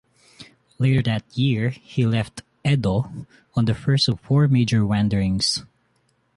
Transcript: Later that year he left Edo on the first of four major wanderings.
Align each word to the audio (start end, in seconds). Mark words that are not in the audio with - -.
Later 0.79 1.03
that 1.03 1.37
year 1.37 1.69
he 1.69 2.07
left 2.07 2.41
Edo 2.65 3.11
on 3.53 3.65
the 3.65 3.75
first 3.75 4.07
of 4.07 4.19
four 4.21 4.47
major 4.47 4.83
wanderings. 4.83 5.63